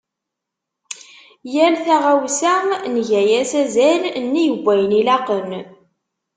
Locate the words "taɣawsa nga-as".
1.85-3.51